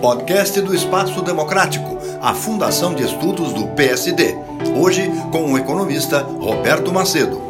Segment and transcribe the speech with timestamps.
[0.00, 4.34] Podcast do Espaço Democrático, a Fundação de Estudos do PSD.
[4.76, 7.40] Hoje com o economista Roberto Macedo.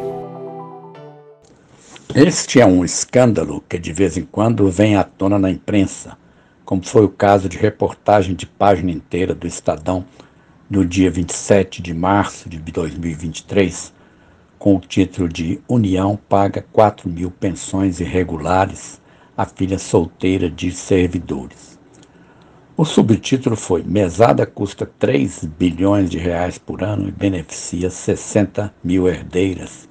[2.13, 6.15] Este é um escândalo que de vez em quando vem à tona na imprensa,
[6.63, 10.05] como foi o caso de reportagem de página inteira do Estadão
[10.69, 13.91] no dia 27 de março de 2023,
[14.59, 19.01] com o título de União paga 4 mil pensões irregulares
[19.37, 21.79] à filha solteira de servidores.
[22.75, 29.07] O subtítulo foi Mesada custa 3 bilhões de reais por ano e beneficia 60 mil
[29.07, 29.87] herdeiras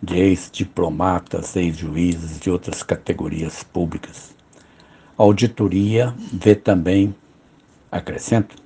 [0.00, 4.34] de ex-diplomatas, ex-juízes de outras categorias públicas.
[5.16, 7.14] A auditoria vê também,
[7.90, 8.56] acrescento,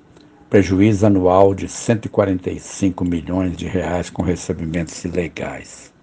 [0.49, 5.93] prejuízo anual de 145 milhões de reais com recebimentos ilegais.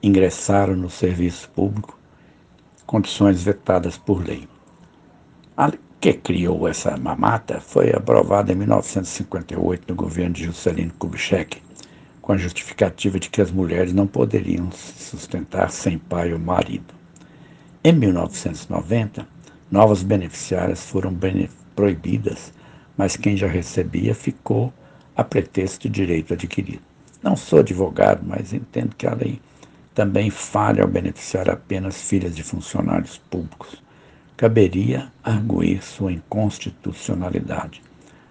[0.02, 1.96] ingressaram no serviço público,
[2.86, 4.48] condições vetadas por lei.
[5.98, 11.62] Que criou essa mamata foi aprovada em 1958 no governo de Juscelino Kubitschek,
[12.26, 16.92] com a justificativa de que as mulheres não poderiam se sustentar sem pai ou marido.
[17.84, 19.24] Em 1990,
[19.70, 21.16] novas beneficiárias foram
[21.76, 22.52] proibidas,
[22.96, 24.74] mas quem já recebia ficou
[25.14, 26.82] a pretexto de direito adquirido.
[27.22, 29.40] Não sou advogado, mas entendo que a lei
[29.94, 33.80] também falha ao beneficiar apenas filhas de funcionários públicos
[34.36, 37.80] caberia arguir sua inconstitucionalidade.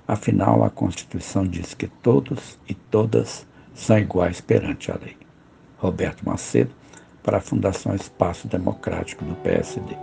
[0.06, 5.18] Afinal, a Constituição diz que todos e todas são iguais perante a lei.
[5.78, 6.72] Roberto Macedo,
[7.22, 9.96] para a Fundação Espaço Democrático do PSD.